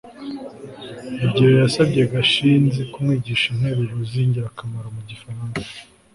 [1.19, 5.65] rugeyo yasabye gashinzi kumwigisha interuro zingirakamaro mu gifaransa